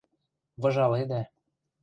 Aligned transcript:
—Выжаледӓ. 0.61 1.21